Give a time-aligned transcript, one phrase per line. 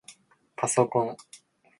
[0.55, 1.15] ぱそこん